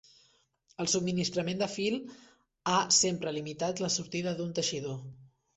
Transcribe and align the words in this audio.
El 0.83 0.87
subministrament 0.93 1.59
de 1.59 1.67
fil 1.75 1.99
ha 2.73 2.79
sempre 3.03 3.37
limitat 3.39 3.85
la 3.87 3.93
sortida 3.99 4.37
d'un 4.41 4.61
teixidor. 4.63 4.99